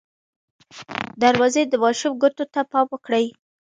دروازې 1.21 1.61
د 1.67 1.73
ماشوم 1.83 2.13
ګوتو 2.21 2.43
ته 2.53 2.61
پام 2.71 2.85
وکړئ. 2.91 3.25